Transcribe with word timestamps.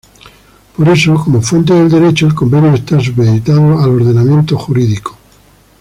Por 0.75 0.89
eso, 0.89 1.13
como 1.13 1.43
fuente 1.43 1.75
del 1.75 1.87
Derecho, 1.87 2.25
el 2.25 2.33
convenio 2.33 2.73
está 2.73 2.99
supeditado 2.99 3.77
al 3.77 3.89
ordenamiento 3.91 4.57
jurídico. 4.57 5.15